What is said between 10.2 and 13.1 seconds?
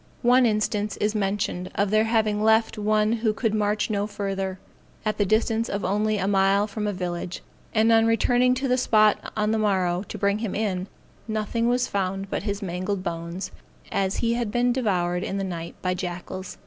him in, nothing was found but his mangled